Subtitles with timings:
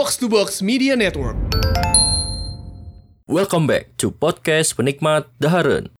[0.00, 1.36] Box to Box Media Network.
[3.28, 5.92] Welcome back to podcast penikmat Daharen.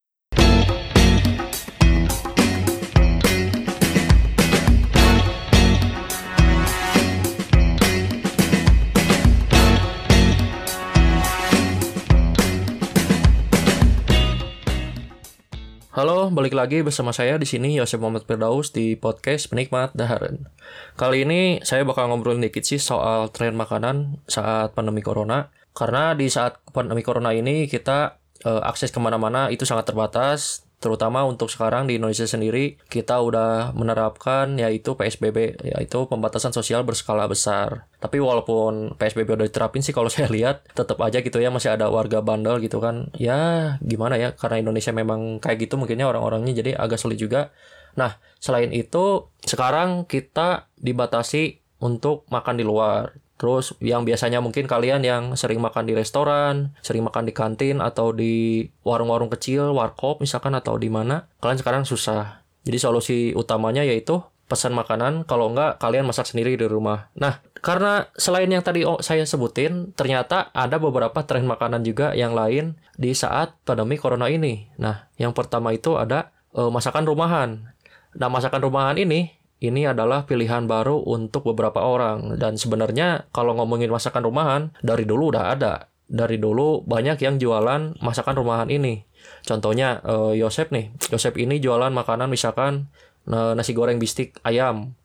[16.01, 20.49] Halo, balik lagi bersama saya di sini Yosef Muhammad Firdaus di podcast Penikmat Daharen.
[20.97, 25.53] Kali ini saya bakal ngobrol dikit sih soal tren makanan saat pandemi corona.
[25.77, 28.17] Karena di saat pandemi corona ini kita
[28.49, 33.77] eh, akses ke mana-mana itu sangat terbatas, terutama untuk sekarang di Indonesia sendiri kita udah
[33.77, 37.85] menerapkan yaitu PSBB yaitu pembatasan sosial berskala besar.
[38.01, 41.93] Tapi walaupun PSBB udah diterapin sih kalau saya lihat tetap aja gitu ya masih ada
[41.93, 43.13] warga bandel gitu kan.
[43.21, 47.53] Ya gimana ya karena Indonesia memang kayak gitu mungkinnya orang-orangnya jadi agak sulit juga.
[48.01, 53.13] Nah, selain itu sekarang kita dibatasi untuk makan di luar.
[53.41, 58.13] Terus yang biasanya mungkin kalian yang sering makan di restoran, sering makan di kantin atau
[58.13, 62.45] di warung-warung kecil, warkop misalkan atau di mana, kalian sekarang susah.
[62.69, 67.09] Jadi solusi utamanya yaitu pesan makanan, kalau enggak kalian masak sendiri di rumah.
[67.17, 72.77] Nah, karena selain yang tadi saya sebutin, ternyata ada beberapa tren makanan juga yang lain
[73.01, 74.69] di saat pandemi corona ini.
[74.77, 77.73] Nah, yang pertama itu ada eh, masakan rumahan.
[78.21, 82.41] Nah, masakan rumahan ini ini adalah pilihan baru untuk beberapa orang.
[82.41, 85.93] Dan sebenarnya kalau ngomongin masakan rumahan dari dulu udah ada.
[86.11, 89.05] Dari dulu banyak yang jualan masakan rumahan ini.
[89.45, 90.97] Contohnya eh, Yosep nih.
[91.13, 92.89] Yosep ini jualan makanan misalkan
[93.29, 94.97] eh, nasi goreng bistik ayam.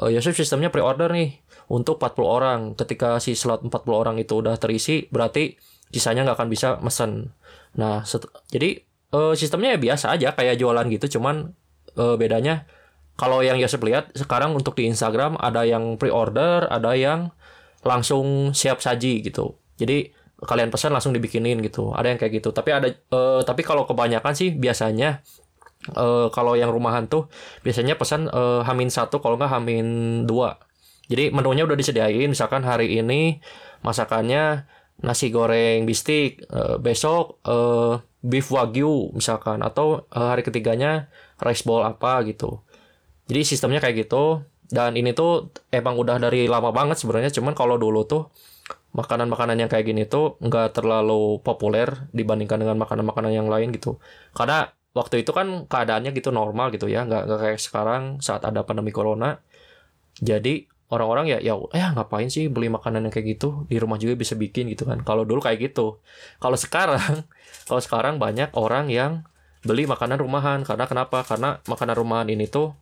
[0.00, 2.60] Eh, Yosep sistemnya pre-order nih untuk 40 orang.
[2.80, 5.52] Ketika si slot 40 orang itu udah terisi berarti
[5.92, 7.36] sisanya nggak akan bisa mesen.
[7.76, 8.08] Nah
[8.48, 8.80] jadi
[9.12, 11.20] eh, sistemnya ya biasa aja kayak jualan gitu.
[11.20, 11.52] Cuman
[11.92, 12.64] eh, bedanya
[13.18, 17.34] kalau yang Yosep lihat sekarang untuk di Instagram ada yang pre-order, ada yang
[17.82, 19.58] langsung siap saji gitu.
[19.74, 21.90] Jadi kalian pesan langsung dibikinin gitu.
[21.90, 22.54] Ada yang kayak gitu.
[22.54, 25.18] Tapi ada eh, tapi kalau kebanyakan sih biasanya
[25.98, 27.26] eh, kalau yang rumahan tuh
[27.66, 29.86] biasanya pesan eh, hamin satu kalau nggak hamin
[30.22, 30.62] dua.
[31.10, 32.30] Jadi menunya udah disediain.
[32.30, 33.42] Misalkan hari ini
[33.82, 34.70] masakannya
[35.02, 41.10] nasi goreng bistik, eh, besok eh, beef wagyu misalkan atau eh, hari ketiganya
[41.42, 42.62] rice bowl apa gitu.
[43.28, 47.80] Jadi sistemnya kayak gitu dan ini tuh emang udah dari lama banget sebenarnya cuman kalau
[47.80, 48.28] dulu tuh
[48.92, 54.00] makanan-makanan yang kayak gini tuh nggak terlalu populer dibandingkan dengan makanan-makanan yang lain gitu.
[54.32, 58.64] Karena waktu itu kan keadaannya gitu normal gitu ya, nggak nggak kayak sekarang saat ada
[58.64, 59.40] pandemi corona.
[60.18, 64.16] Jadi orang-orang ya ya eh ngapain sih beli makanan yang kayak gitu di rumah juga
[64.16, 65.04] bisa bikin gitu kan.
[65.04, 66.00] Kalau dulu kayak gitu.
[66.40, 67.24] Kalau sekarang
[67.68, 69.12] kalau sekarang banyak orang yang
[69.62, 71.22] beli makanan rumahan karena kenapa?
[71.28, 72.72] Karena makanan rumahan ini tuh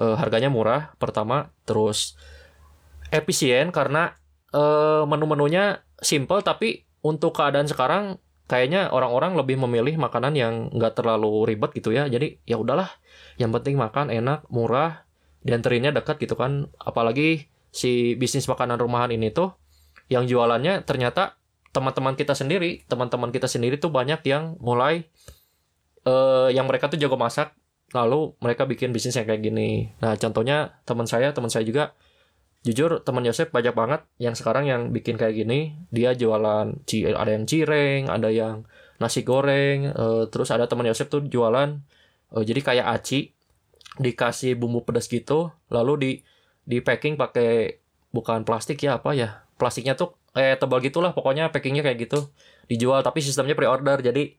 [0.00, 1.52] eh, harganya murah pertama.
[1.68, 2.14] Terus
[3.10, 4.16] efisien karena
[4.52, 11.48] eh, menu-menunya simple tapi untuk keadaan sekarang kayaknya orang-orang lebih memilih makanan yang nggak terlalu
[11.48, 12.06] ribet gitu ya.
[12.06, 12.88] Jadi ya udahlah.
[13.36, 15.04] Yang penting makan enak murah
[15.42, 16.70] dianterinnya dekat gitu kan.
[16.78, 19.52] Apalagi si bisnis makanan rumahan ini tuh
[20.08, 21.36] yang jualannya ternyata
[21.74, 25.04] teman-teman kita sendiri teman-teman kita sendiri tuh banyak yang mulai
[26.08, 27.52] eh, yang mereka tuh jago masak
[27.96, 29.96] lalu mereka bikin bisnis yang kayak gini.
[30.04, 31.96] Nah, contohnya teman saya, teman saya juga
[32.66, 35.78] jujur teman Yosep banyak banget yang sekarang yang bikin kayak gini.
[35.94, 36.82] Dia jualan
[37.16, 38.66] ada yang cireng, ada yang
[38.98, 41.78] nasi goreng, eh, terus ada teman Yosep tuh jualan
[42.34, 43.30] eh, jadi kayak aci
[43.96, 46.10] dikasih bumbu pedas gitu, lalu di
[46.66, 47.80] di packing pakai
[48.10, 49.46] bukan plastik ya apa ya?
[49.56, 52.28] Plastiknya tuh eh tebal gitulah pokoknya packingnya kayak gitu.
[52.66, 54.02] Dijual tapi sistemnya pre-order.
[54.02, 54.34] Jadi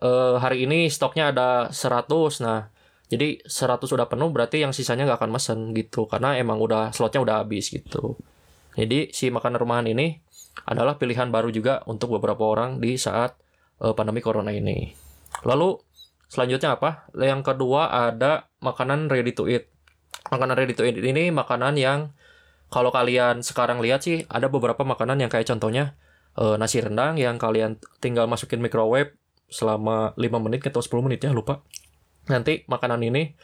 [0.00, 2.40] eh, hari ini stoknya ada 100.
[2.46, 2.70] Nah,
[3.06, 7.22] jadi 100 udah penuh berarti yang sisanya nggak akan mesen gitu karena emang udah slotnya
[7.22, 8.18] udah habis gitu.
[8.74, 10.18] Jadi si makanan rumahan ini
[10.66, 13.38] adalah pilihan baru juga untuk beberapa orang di saat
[13.78, 14.90] eh, pandemi corona ini.
[15.46, 15.78] Lalu
[16.26, 17.06] selanjutnya apa?
[17.14, 19.70] Yang kedua ada makanan ready to eat.
[20.34, 22.10] Makanan ready to eat ini makanan yang
[22.74, 25.94] kalau kalian sekarang lihat sih ada beberapa makanan yang kayak contohnya
[26.34, 29.14] eh, nasi rendang yang kalian tinggal masukin microwave
[29.46, 31.62] selama 5 menit atau 10 menit ya lupa
[32.28, 33.34] nanti makanan ini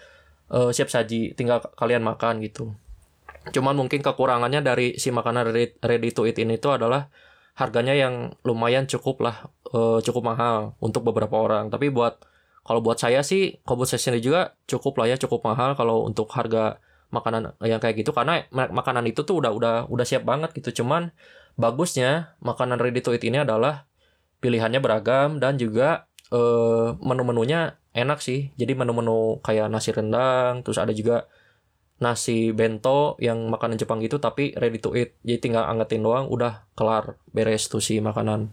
[0.52, 2.75] eh, siap saji tinggal kalian makan gitu.
[3.50, 7.11] Cuman mungkin kekurangannya dari si makanan ready, ready to eat ini tuh adalah
[7.58, 9.37] harganya yang lumayan cukup lah
[9.75, 11.70] eh, cukup mahal untuk beberapa orang.
[11.73, 12.23] Tapi buat
[12.62, 16.79] kalau buat saya sih sendiri juga cukup lah ya cukup mahal kalau untuk harga
[17.11, 18.14] makanan yang kayak gitu.
[18.14, 20.82] Karena ma- makanan itu tuh udah udah udah siap banget gitu.
[20.82, 21.11] Cuman
[21.58, 23.90] bagusnya makanan ready to eat ini adalah
[24.38, 28.50] pilihannya beragam dan juga eh, menu-menunya enak sih.
[28.56, 31.29] Jadi menu-menu kayak nasi rendang, terus ada juga
[32.02, 35.14] nasi bento yang makanan Jepang gitu tapi ready to eat.
[35.23, 38.50] Jadi tinggal angetin doang udah kelar beres tuh si makanan.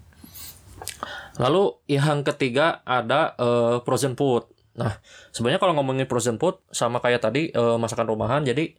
[1.42, 4.46] Lalu yang ketiga ada uh, frozen food.
[4.78, 5.02] Nah
[5.34, 8.78] sebenarnya kalau ngomongin frozen food sama kayak tadi uh, masakan rumahan jadi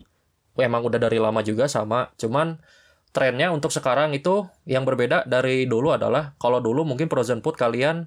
[0.55, 2.15] emang udah dari lama juga sama.
[2.15, 2.63] Cuman
[3.11, 8.07] trennya untuk sekarang itu yang berbeda dari dulu adalah kalau dulu mungkin frozen food kalian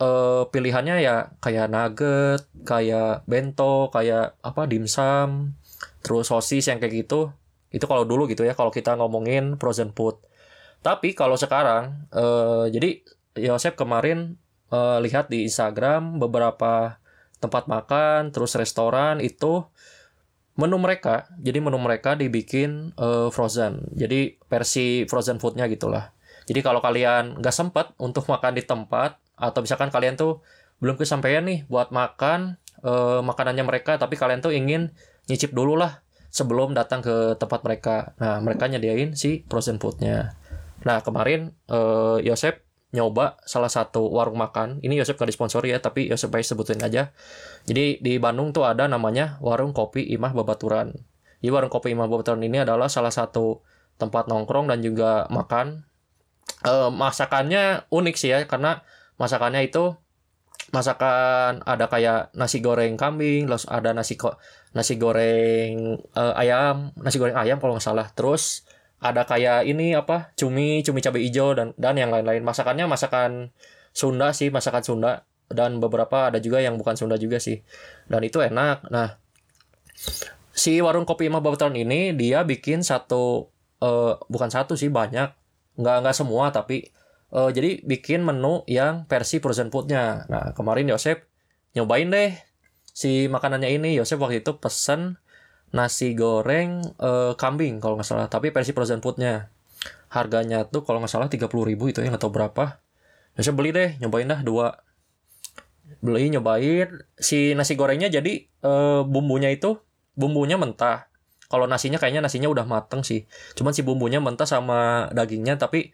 [0.00, 5.54] uh, pilihannya ya kayak nugget, kayak bento, kayak apa dimsum,
[6.02, 7.30] terus sosis yang kayak gitu.
[7.74, 10.18] Itu kalau dulu gitu ya kalau kita ngomongin frozen food.
[10.84, 13.00] Tapi kalau sekarang uh, jadi
[13.40, 14.38] Yosef kemarin
[14.70, 17.00] uh, lihat di Instagram beberapa
[17.42, 19.66] tempat makan terus restoran itu
[20.54, 23.90] menu mereka jadi menu mereka dibikin uh, frozen.
[23.96, 26.14] Jadi versi frozen foodnya gitulah.
[26.44, 30.42] Jadi kalau kalian nggak sempat untuk makan di tempat atau misalkan kalian tuh
[30.78, 34.94] belum kesampaian nih buat makan uh, makanannya mereka tapi kalian tuh ingin
[35.26, 36.04] nyicip dulu lah
[36.34, 38.18] sebelum datang ke tempat mereka.
[38.18, 40.34] Nah, mereka nyediain si frozen foodnya.
[40.82, 44.82] Nah, kemarin uh, Yosep nyoba salah satu warung makan.
[44.82, 47.14] Ini Yosep gak disponsori ya, tapi Yosep baik sebutin aja.
[47.70, 50.90] Jadi di Bandung tuh ada namanya Warung Kopi Imah Babaturan.
[51.38, 53.62] Di Warung Kopi Imah Babaturan ini adalah salah satu
[53.94, 55.86] tempat nongkrong dan juga makan.
[56.66, 58.82] Uh, masakannya unik sih ya, karena
[59.20, 59.94] masakannya itu
[60.70, 64.38] masakan ada kayak nasi goreng kambing, terus ada nasi kok
[64.74, 68.10] nasi goreng uh, ayam, nasi goreng ayam kalau nggak salah.
[68.14, 68.66] Terus
[68.98, 72.42] ada kayak ini apa cumi cumi cabai hijau dan dan yang lain-lain.
[72.42, 73.54] Masakannya masakan
[73.94, 75.12] Sunda sih, masakan Sunda
[75.46, 77.62] dan beberapa ada juga yang bukan Sunda juga sih.
[78.10, 78.90] Dan itu enak.
[78.90, 79.20] Nah,
[80.50, 83.50] si warung kopi Imah Babaturan ini dia bikin satu
[83.82, 85.30] uh, bukan satu sih banyak
[85.74, 86.94] nggak nggak semua tapi
[87.34, 90.24] uh, jadi bikin menu yang versi frozen foodnya.
[90.30, 91.26] Nah kemarin Yosep
[91.74, 92.32] nyobain deh
[92.94, 93.98] si makanannya ini.
[93.98, 95.18] Yosep waktu itu pesen
[95.74, 99.50] nasi goreng uh, kambing kalau nggak salah, tapi versi frozen foodnya.
[100.14, 102.78] Harganya tuh kalau nggak salah tiga puluh ribu itu ya nggak tahu berapa.
[103.34, 104.78] Yosep beli deh, nyobain dah dua.
[105.98, 109.82] Beli nyobain si nasi gorengnya jadi uh, bumbunya itu
[110.14, 111.10] bumbunya mentah.
[111.50, 113.26] Kalau nasinya kayaknya nasinya udah mateng sih.
[113.58, 115.90] Cuman si bumbunya mentah sama dagingnya tapi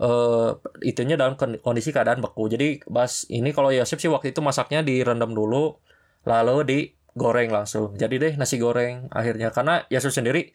[0.00, 2.48] uh, itunya dalam kondisi keadaan beku.
[2.48, 5.76] Jadi pas ini kalau Yosef sih waktu itu masaknya direndam dulu
[6.24, 7.96] lalu digoreng langsung.
[7.96, 10.52] Jadi deh nasi goreng akhirnya karena Yosef sendiri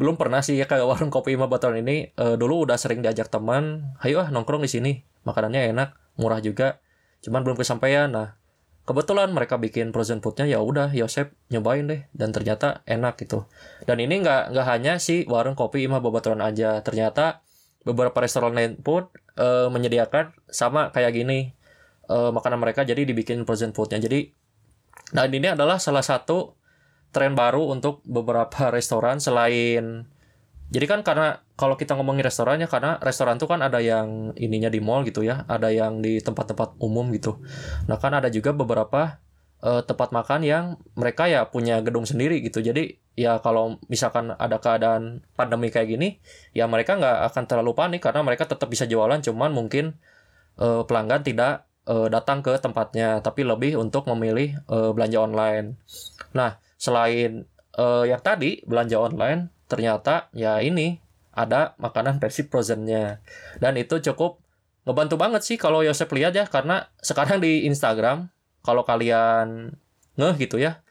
[0.00, 3.28] belum pernah sih ya ke warung kopi Imam Baturan ini uh, dulu udah sering diajak
[3.28, 4.92] teman, ayo ah nongkrong di sini.
[5.22, 6.82] Makanannya enak, murah juga.
[7.22, 8.10] Cuman belum kesampaian.
[8.10, 8.34] Nah,
[8.82, 13.46] kebetulan mereka bikin frozen foodnya ya udah Yosef nyobain deh dan ternyata enak gitu.
[13.86, 17.46] Dan ini nggak nggak hanya si warung kopi Imam Babaturan aja, ternyata
[17.82, 21.52] beberapa restoran lain pun uh, menyediakan sama kayak gini
[22.06, 23.98] uh, makanan mereka jadi dibikin frozen foodnya.
[23.98, 24.30] Jadi
[25.12, 26.56] dan ini adalah salah satu
[27.12, 30.08] tren baru untuk beberapa restoran selain
[30.72, 34.80] jadi kan karena kalau kita ngomongin restorannya karena restoran tuh kan ada yang ininya di
[34.80, 37.44] mall gitu ya ada yang di tempat-tempat umum gitu.
[37.92, 39.20] Nah kan ada juga beberapa
[39.62, 40.64] uh, tempat makan yang
[40.98, 42.60] mereka ya punya gedung sendiri gitu.
[42.60, 46.18] Jadi ya kalau misalkan ada keadaan pandemi kayak gini,
[46.52, 49.96] ya mereka nggak akan terlalu panik karena mereka tetap bisa jualan, cuman mungkin
[50.58, 55.78] uh, pelanggan tidak uh, datang ke tempatnya, tapi lebih untuk memilih uh, belanja online.
[56.34, 57.46] Nah selain
[57.78, 61.00] uh, yang tadi belanja online, ternyata ya ini
[61.32, 63.24] ada makanan versi frozennya
[63.56, 64.36] dan itu cukup
[64.84, 68.28] ngebantu banget sih kalau Yosef lihat ya karena sekarang di Instagram
[68.62, 69.74] kalau kalian
[70.18, 70.82] ngeh gitu ya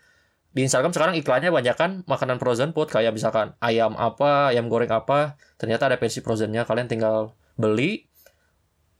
[0.51, 4.91] di Instagram sekarang iklannya banyak kan makanan frozen food kayak misalkan ayam apa ayam goreng
[4.91, 8.11] apa ternyata ada versi frozennya kalian tinggal beli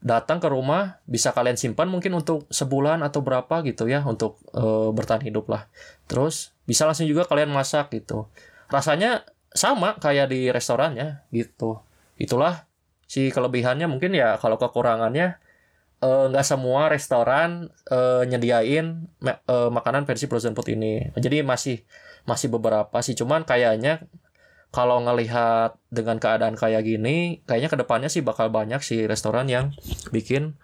[0.02, 4.90] datang ke rumah bisa kalian simpan mungkin untuk sebulan atau berapa gitu ya untuk e,
[4.90, 5.70] bertahan hidup lah.
[6.10, 8.26] Terus bisa langsung juga kalian masak gitu.
[8.66, 9.22] Rasanya
[9.54, 11.86] sama kayak di restorannya gitu.
[12.18, 12.66] Itulah
[13.06, 15.38] si kelebihannya mungkin ya kalau kekurangannya
[16.02, 21.14] nggak uh, semua restoran uh, nyediain uh, makanan versi frozen food ini.
[21.14, 21.86] Jadi masih
[22.26, 23.14] masih beberapa sih.
[23.14, 24.02] Cuman kayaknya
[24.74, 29.70] kalau ngelihat dengan keadaan kayak gini, kayaknya ke depannya sih bakal banyak sih restoran yang
[30.10, 30.58] bikin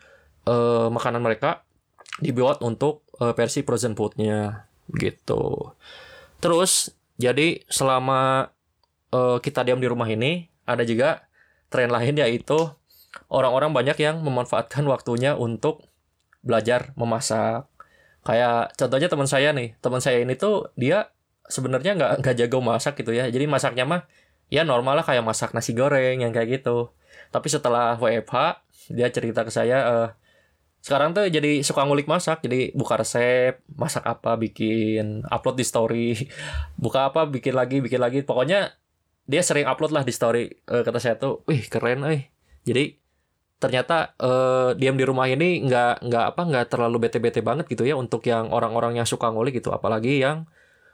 [0.51, 1.63] uh, makanan mereka
[2.19, 4.67] dibuat untuk uh, versi frozen foodnya
[4.99, 5.77] gitu.
[6.43, 8.51] Terus jadi selama
[9.15, 11.31] uh, kita diam di rumah ini ada juga
[11.69, 12.75] tren lain yaitu
[13.27, 15.85] orang-orang banyak yang memanfaatkan waktunya untuk
[16.47, 17.67] belajar memasak.
[18.23, 21.11] Kayak contohnya teman saya nih, teman saya ini tuh dia
[21.51, 23.27] sebenarnya nggak nggak jago masak gitu ya.
[23.27, 24.03] Jadi masaknya mah
[24.49, 26.93] ya normal lah kayak masak nasi goreng yang kayak gitu.
[27.35, 30.09] Tapi setelah WFH dia cerita ke saya, uh,
[30.79, 36.15] sekarang tuh jadi suka ngulik masak jadi buka resep masak apa bikin upload di story
[36.83, 38.79] buka apa bikin lagi bikin lagi pokoknya
[39.29, 42.31] dia sering upload lah di story uh, kata saya tuh wih keren eh
[42.63, 42.95] jadi
[43.59, 47.99] ternyata uh, diam di rumah ini nggak nggak apa nggak terlalu bete-bete banget gitu ya
[47.99, 49.75] untuk yang orang-orang yang suka ngulik gitu.
[49.75, 50.47] Apalagi yang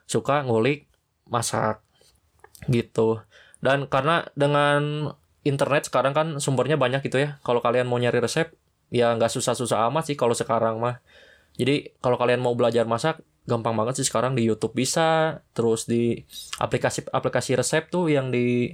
[0.09, 0.89] suka ngulik
[1.29, 1.85] masak
[2.69, 3.21] gitu.
[3.61, 5.13] Dan karena dengan
[5.45, 7.37] internet sekarang kan sumbernya banyak gitu ya.
[7.45, 8.53] Kalau kalian mau nyari resep
[8.89, 11.05] ya nggak susah-susah amat sih kalau sekarang mah.
[11.55, 15.41] Jadi kalau kalian mau belajar masak gampang banget sih sekarang di YouTube bisa.
[15.53, 16.17] Terus di
[16.57, 18.73] aplikasi aplikasi resep tuh yang di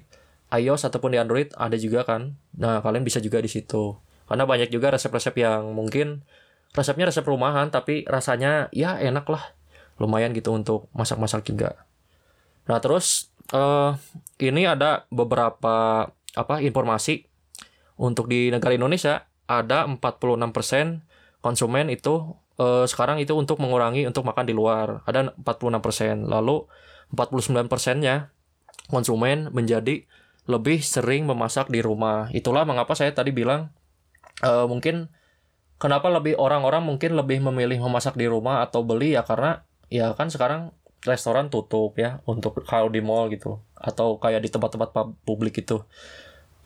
[0.50, 2.34] iOS ataupun di Android ada juga kan.
[2.58, 3.94] Nah, kalian bisa juga di situ.
[4.26, 6.22] Karena banyak juga resep-resep yang mungkin
[6.70, 9.54] resepnya resep rumahan tapi rasanya ya enak lah.
[9.98, 11.86] Lumayan gitu untuk masak-masak juga.
[12.66, 13.94] Nah, terus uh,
[14.38, 17.26] ini ada beberapa apa informasi
[17.98, 24.46] untuk di negara Indonesia ada 46% konsumen itu uh, sekarang itu untuk mengurangi untuk makan
[24.46, 25.02] di luar.
[25.04, 26.30] Ada 46%.
[26.30, 26.64] Lalu
[27.10, 28.30] 49%-nya
[28.86, 30.06] konsumen menjadi
[30.50, 32.26] lebih sering memasak di rumah.
[32.34, 33.70] Itulah mengapa saya tadi bilang
[34.42, 35.06] uh, mungkin
[35.78, 40.28] kenapa lebih orang-orang mungkin lebih memilih memasak di rumah atau beli ya karena ya kan
[40.28, 40.74] sekarang
[41.06, 44.92] restoran tutup ya untuk kalau di mall gitu atau kayak di tempat-tempat
[45.24, 45.80] publik itu.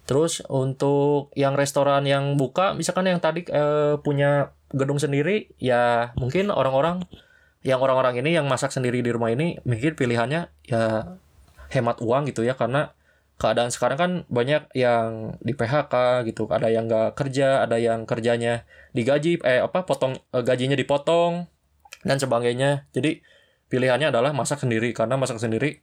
[0.05, 6.51] Terus untuk yang restoran yang buka misalkan yang tadi uh, punya gedung sendiri ya mungkin
[6.51, 7.07] orang-orang
[7.65, 11.17] yang orang-orang ini yang masak sendiri di rumah ini mungkin pilihannya ya
[11.73, 12.93] hemat uang gitu ya karena
[13.35, 16.47] keadaan sekarang kan banyak yang di PHK gitu.
[16.47, 21.51] Ada yang nggak kerja ada yang kerjanya digaji eh apa potong eh, gajinya dipotong
[22.07, 22.87] dan sebagainya.
[22.95, 23.21] Jadi
[23.69, 24.95] pilihannya adalah masak sendiri.
[24.95, 25.83] Karena masak sendiri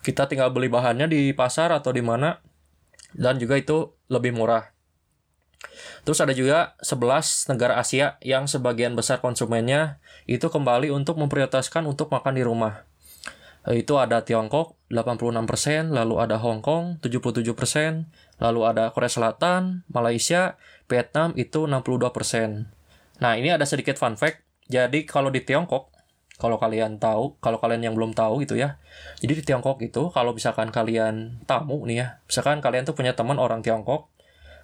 [0.00, 2.40] kita tinggal beli bahannya di pasar atau di mana
[3.12, 4.72] dan juga itu lebih murah.
[6.08, 12.08] Terus ada juga 11 negara Asia yang sebagian besar konsumennya itu kembali untuk memprioritaskan untuk
[12.08, 12.88] makan di rumah.
[13.68, 18.08] Eh, itu ada Tiongkok 86%, lalu ada Hong Kong 77%,
[18.40, 20.56] lalu ada Korea Selatan, Malaysia,
[20.88, 22.72] Vietnam itu 62%.
[23.20, 24.40] Nah, ini ada sedikit fun fact.
[24.72, 25.92] Jadi kalau di Tiongkok,
[26.40, 28.80] kalau kalian tahu, kalau kalian yang belum tahu gitu ya.
[29.20, 33.36] Jadi di Tiongkok itu kalau misalkan kalian tamu nih ya, misalkan kalian tuh punya teman
[33.36, 34.08] orang Tiongkok,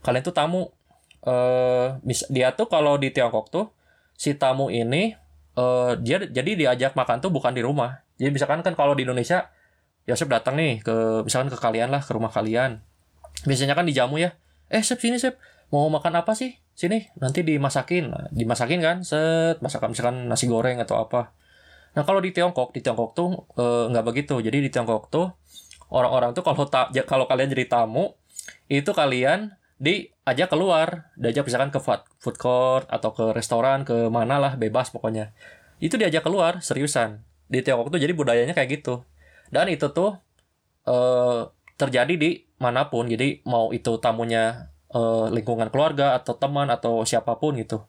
[0.01, 0.73] kalian tuh tamu
[1.27, 1.99] eh
[2.31, 3.67] dia tuh kalau di Tiongkok tuh
[4.15, 5.19] si tamu ini
[5.59, 9.53] eh dia jadi diajak makan tuh bukan di rumah jadi misalkan kan kalau di Indonesia,
[10.07, 12.81] Yosep datang nih ke misalkan ke kalian lah, ke rumah kalian.
[13.45, 14.39] Biasanya kan dijamu ya.
[14.71, 15.37] Eh, Sep sini Sep,
[15.75, 16.57] mau makan apa sih?
[16.79, 18.05] Sini, nanti dimasakin.
[18.13, 21.35] Nah, dimasakin kan, set, masakan misalkan nasi goreng atau apa.
[21.97, 24.39] Nah, kalau di Tiongkok, di Tiongkok tuh eh, nggak begitu.
[24.39, 25.27] Jadi di Tiongkok tuh
[25.91, 28.15] orang-orang tuh kalau ta kalau kalian jadi tamu,
[28.71, 34.53] itu kalian diajak keluar, diajak misalkan ke food court atau ke restoran, ke mana lah,
[34.55, 35.35] bebas pokoknya.
[35.83, 39.07] Itu diajak keluar, seriusan di Tiongkok tuh jadi budayanya kayak gitu.
[39.51, 40.19] Dan itu tuh
[40.87, 43.07] uh, terjadi di mana pun.
[43.07, 47.87] Jadi mau itu tamunya uh, lingkungan keluarga atau teman atau siapa pun gitu.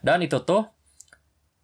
[0.00, 0.68] Dan itu tuh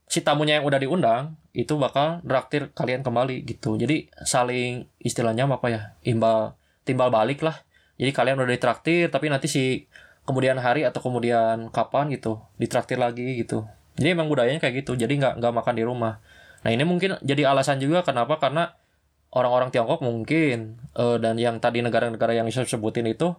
[0.07, 1.23] si tamunya yang udah diundang
[1.57, 3.75] itu bakal traktir kalian kembali gitu.
[3.81, 6.55] Jadi saling istilahnya apa ya imbal
[6.87, 7.63] timbal balik lah.
[7.97, 9.89] Jadi kalian udah ditraktir tapi nanti si
[10.27, 13.65] kemudian hari atau kemudian kapan gitu ditraktir lagi gitu.
[13.97, 14.95] Jadi emang budayanya kayak gitu.
[14.95, 16.21] Jadi nggak nggak makan di rumah
[16.65, 18.73] Nah ini mungkin jadi alasan juga kenapa karena
[19.35, 23.37] orang-orang Tiongkok mungkin uh, dan yang tadi negara-negara yang saya sebutin itu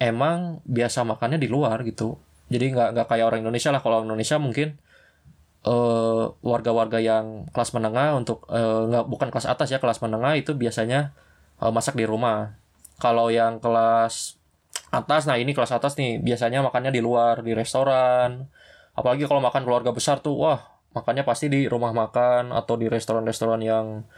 [0.00, 2.18] emang biasa makannya di luar gitu.
[2.50, 3.82] Jadi nggak nggak kayak orang Indonesia lah.
[3.82, 4.78] Kalau Indonesia mungkin
[5.66, 10.54] uh, warga-warga yang kelas menengah untuk uh, nggak bukan kelas atas ya kelas menengah itu
[10.54, 11.12] biasanya
[11.60, 12.58] uh, masak di rumah.
[12.96, 14.40] Kalau yang kelas
[14.88, 18.48] atas, nah ini kelas atas nih biasanya makannya di luar di restoran.
[18.96, 23.60] Apalagi kalau makan keluarga besar tuh, wah makannya pasti di rumah makan atau di restoran-restoran
[23.60, 24.08] yang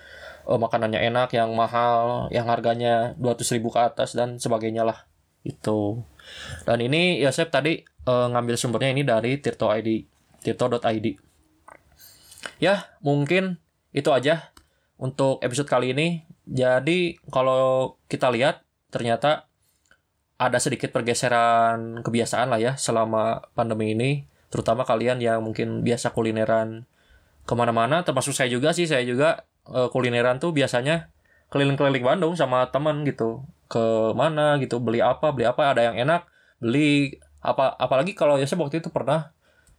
[0.46, 5.10] uh, makanannya enak, yang mahal, yang harganya 200 ribu ke atas dan sebagainya lah.
[5.42, 6.06] Itu.
[6.62, 10.06] Dan ini ya saya tadi uh, ngambil sumbernya ini dari Tirto ID,
[10.46, 11.06] tirto.id.
[12.62, 13.58] Ya, mungkin
[13.90, 14.54] itu aja
[15.02, 16.22] untuk episode kali ini.
[16.46, 19.50] Jadi kalau kita lihat ternyata
[20.38, 24.10] ada sedikit pergeseran kebiasaan lah ya selama pandemi ini
[24.48, 26.88] terutama kalian yang mungkin biasa kulineran
[27.48, 31.08] ke mana-mana termasuk saya juga sih saya juga uh, kulineran tuh biasanya
[31.48, 33.44] keliling-keliling Bandung sama teman gitu.
[33.68, 36.28] Ke mana gitu beli apa beli apa ada yang enak
[36.60, 39.32] beli apa apalagi kalau ya saya waktu itu pernah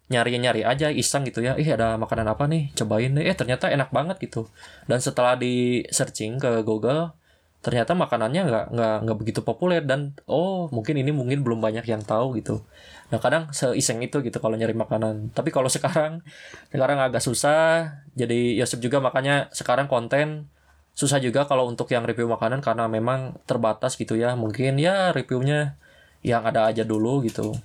[0.09, 3.25] nyari nyari aja iseng gitu ya ih ada makanan apa nih cobain deh.
[3.25, 4.49] Eh ternyata enak banget gitu.
[4.89, 7.13] Dan setelah di searching ke Google
[7.59, 11.99] ternyata makanannya nggak nggak nggak begitu populer dan oh mungkin ini mungkin belum banyak yang
[12.07, 12.63] tahu gitu.
[13.11, 15.35] Nah kadang seiseng itu gitu kalau nyari makanan.
[15.35, 16.23] Tapi kalau sekarang
[16.71, 17.99] sekarang agak susah.
[18.15, 20.47] Jadi Yosef juga makanya sekarang konten
[20.95, 24.39] susah juga kalau untuk yang review makanan karena memang terbatas gitu ya.
[24.39, 25.75] Mungkin ya reviewnya
[26.23, 27.59] yang ada aja dulu gitu.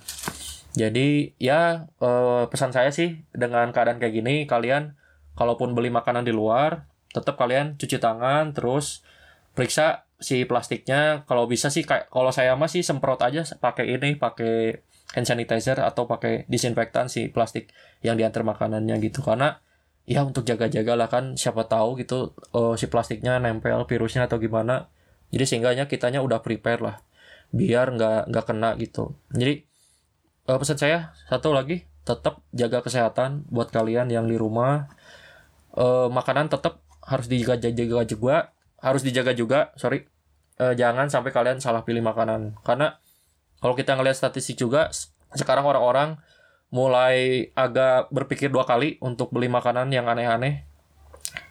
[0.75, 4.99] Jadi ya eh, pesan saya sih dengan keadaan kayak gini kalian
[5.39, 6.83] kalaupun beli makanan di luar
[7.15, 9.07] tetap kalian cuci tangan terus
[9.55, 11.23] periksa si plastiknya.
[11.25, 14.83] Kalau bisa sih kayak kalau saya masih semprot aja pakai ini pakai
[15.15, 17.71] hand sanitizer atau pakai disinfektan si plastik
[18.03, 19.23] yang diantar makanannya gitu.
[19.23, 19.57] Karena
[20.05, 24.91] ya untuk jaga-jaga lah kan siapa tahu gitu uh, si plastiknya nempel virusnya atau gimana.
[25.33, 26.95] Jadi seenggaknya kitanya udah prepare lah
[27.55, 29.15] biar nggak nggak kena gitu.
[29.31, 29.63] Jadi
[30.51, 30.99] uh, pesan saya
[31.31, 34.91] satu lagi tetap jaga kesehatan buat kalian yang di rumah.
[35.75, 40.07] Uh, makanan tetap harus dijaga-jaga juga harus dijaga juga sorry.
[40.55, 42.55] Uh, jangan sampai kalian salah pilih makanan.
[42.63, 42.95] Karena
[43.59, 44.87] kalau kita ngelihat statistik juga
[45.35, 46.15] sekarang orang-orang
[46.71, 50.63] mulai agak berpikir dua kali untuk beli makanan yang aneh-aneh.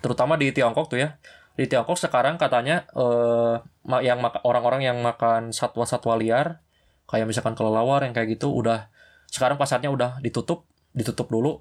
[0.01, 1.21] Terutama di Tiongkok tuh ya.
[1.55, 3.63] Di Tiongkok sekarang katanya uh,
[4.03, 6.65] yang orang-orang yang makan satwa-satwa liar
[7.05, 8.89] kayak misalkan kelelawar yang kayak gitu udah
[9.29, 10.65] sekarang pasarnya udah ditutup
[10.97, 11.61] ditutup dulu.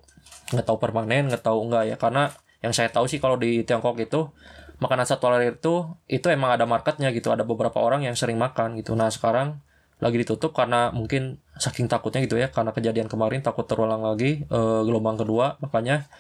[0.56, 1.96] Nggak tahu permanen nggak tahu enggak ya.
[2.00, 2.32] Karena
[2.64, 4.32] yang saya tahu sih kalau di Tiongkok itu
[4.84, 7.32] makanan satwa liar itu itu emang ada marketnya gitu.
[7.32, 8.94] Ada beberapa orang yang sering makan gitu.
[8.94, 9.64] Nah sekarang
[10.04, 12.52] lagi ditutup karena mungkin saking takutnya gitu ya.
[12.52, 15.56] Karena kejadian kemarin takut terulang lagi e, gelombang kedua.
[15.64, 16.12] Makanya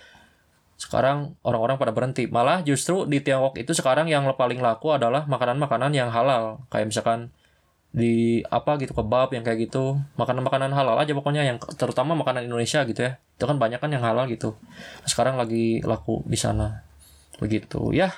[0.79, 2.25] sekarang orang-orang pada berhenti.
[2.31, 6.63] Malah justru di Tiongkok itu sekarang yang paling laku adalah makanan-makanan yang halal.
[6.71, 7.19] Kayak misalkan
[7.93, 10.01] di apa gitu kebab yang kayak gitu.
[10.17, 13.21] Makanan-makanan halal aja pokoknya yang terutama makanan Indonesia gitu ya.
[13.37, 14.57] Itu kan banyak kan yang halal gitu.
[15.05, 16.81] Sekarang lagi laku di sana.
[17.37, 17.93] Begitu.
[17.93, 18.11] Ya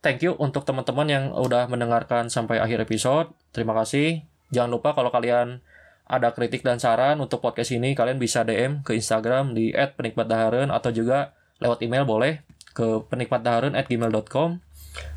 [0.00, 3.32] thank you untuk teman-teman yang udah mendengarkan sampai akhir episode.
[3.52, 4.24] Terima kasih.
[4.50, 5.62] Jangan lupa kalau kalian
[6.10, 10.90] ada kritik dan saran untuk podcast ini, kalian bisa DM ke Instagram di @penikmatdaharen atau
[10.90, 12.42] juga lewat email boleh
[12.74, 14.58] ke penikmatdaharen@gmail.com.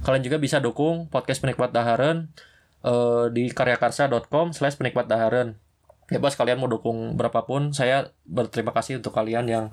[0.05, 2.29] Kalian juga bisa dukung podcast Penikmat Daharen
[2.85, 5.57] uh, di karyakarsa.com slash penikmat daharen.
[6.11, 9.65] Bebas kalian mau dukung berapapun, saya berterima kasih untuk kalian yang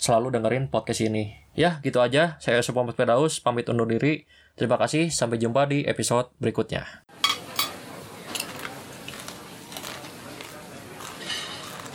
[0.00, 1.36] selalu dengerin podcast ini.
[1.54, 2.40] Ya, gitu aja.
[2.42, 4.26] Saya Yusuf Pedaus, pamit undur diri.
[4.56, 6.88] Terima kasih, sampai jumpa di episode berikutnya.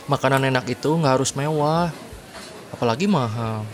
[0.06, 1.90] Makanan enak itu nggak harus mewah,
[2.70, 3.66] apalagi mahal.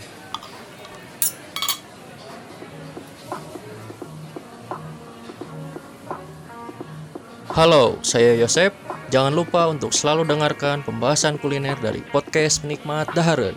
[7.53, 8.73] Halo, saya Yosep.
[9.13, 13.53] Jangan lupa untuk selalu dengarkan pembahasan kuliner dari podcast Penikmat Daharen.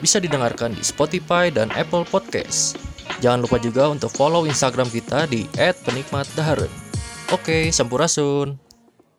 [0.00, 2.91] Bisa didengarkan di Spotify dan Apple Podcast.
[3.22, 6.70] Jangan lupa juga untuk follow Instagram kita di @penikmatdaharen.
[7.30, 8.61] Oke, sampurasun.